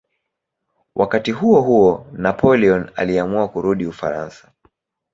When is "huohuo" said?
1.31-2.07